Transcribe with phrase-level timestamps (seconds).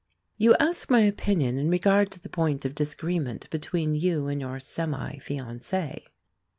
[0.35, 4.59] You ask my opinion in regard to the point of disagreement between you and your
[4.59, 6.05] semi fiancé.